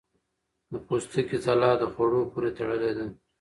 [0.71, 3.05] د پوستکي ځلا د خوړو پورې تړلې ده.